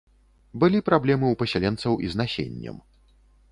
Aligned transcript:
Былі 0.63 0.79
праблемы 0.87 1.25
ў 1.29 1.35
пасяленцаў 1.43 1.93
і 2.07 2.11
з 2.13 2.23
насеннем. 2.25 2.83